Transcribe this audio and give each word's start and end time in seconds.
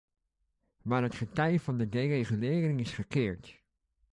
Maar 0.81 1.03
het 1.03 1.15
getij 1.15 1.59
van 1.59 1.77
de 1.77 1.89
deregulering 1.89 2.79
is 2.79 2.91
gekeerd. 2.91 3.61